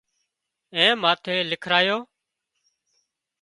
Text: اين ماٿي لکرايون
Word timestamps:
اين 0.75 0.91
ماٿي 1.03 1.35
لکرايون 1.49 2.01